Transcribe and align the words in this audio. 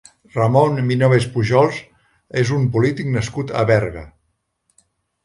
Ramon 0.35 0.79
Minoves 0.85 1.27
Pujols 1.35 1.77
és 2.45 2.53
un 2.57 2.65
polític 2.77 3.13
nascut 3.17 3.55
a 3.61 3.63
Berga. 3.73 4.05